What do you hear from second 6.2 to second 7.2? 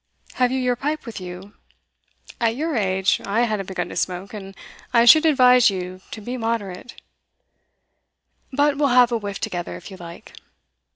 be moderate;